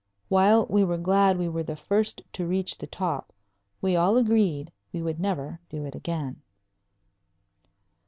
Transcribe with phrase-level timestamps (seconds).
[0.29, 3.31] While we were glad we were the first to reach the top,
[3.81, 6.41] we all agreed we would never do it again!